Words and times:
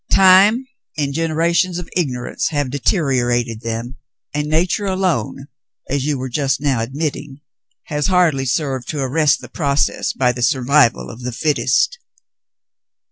Time 0.09 0.65
and 0.97 1.13
genera 1.13 1.53
tions 1.53 1.77
of 1.77 1.87
ignorance 1.95 2.47
have 2.47 2.71
deteriorated 2.71 3.61
them, 3.61 3.97
and 4.33 4.47
nature 4.49 4.87
alone— 4.87 5.45
as 5.91 6.05
you 6.07 6.17
were 6.17 6.31
but 6.35 6.57
now 6.59 6.79
admitting— 6.79 7.41
has 7.93 8.07
hardly 8.07 8.45
served 8.47 8.87
to 8.87 8.99
arrest 8.99 9.41
the 9.41 9.47
process 9.47 10.11
by 10.11 10.31
the 10.31 10.41
survival 10.41 11.11
of 11.11 11.21
the 11.21 11.31
fittest.' 11.31 11.99